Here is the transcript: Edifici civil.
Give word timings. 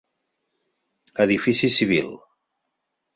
Edifici 1.25 1.69
civil. 1.75 2.09